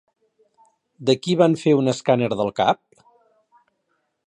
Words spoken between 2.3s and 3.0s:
del cap?